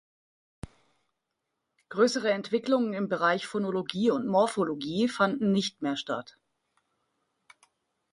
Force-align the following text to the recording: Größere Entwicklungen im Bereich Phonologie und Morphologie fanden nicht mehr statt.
Größere 1.89 2.31
Entwicklungen 2.31 2.93
im 2.93 3.07
Bereich 3.07 3.45
Phonologie 3.45 4.09
und 4.09 4.25
Morphologie 4.25 5.07
fanden 5.07 5.51
nicht 5.51 5.83
mehr 5.83 5.95
statt. 5.95 6.39